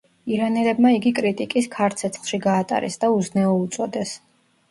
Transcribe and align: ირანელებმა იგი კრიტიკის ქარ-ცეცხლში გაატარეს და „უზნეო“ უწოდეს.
ირანელებმა 0.35 0.93
იგი 0.93 1.11
კრიტიკის 1.19 1.67
ქარ-ცეცხლში 1.75 2.39
გაატარეს 2.47 2.99
და 3.03 3.13
„უზნეო“ 3.19 3.53
უწოდეს. 3.67 4.15